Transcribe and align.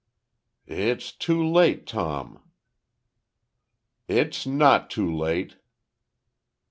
"It's 0.65 1.11
too 1.11 1.45
late, 1.47 1.85
Tom!" 1.85 2.41
"It's 4.07 4.47
not 4.47 4.89
too 4.89 5.15
late!" 5.15 5.57